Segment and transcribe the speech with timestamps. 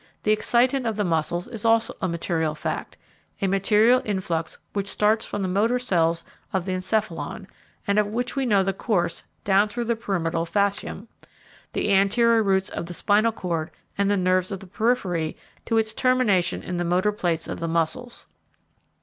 [0.23, 2.97] The excitant of the muscles is also a material fact,
[3.39, 7.45] a material influx which starts from the motor cells of the encephalon,
[7.85, 11.07] and of which we know the course down through the pyramidal fascium,
[11.73, 15.93] the anterior roots of the spinal cord, and the nerves of the periphery to its
[15.93, 18.25] termination in the motor plates of the muscles.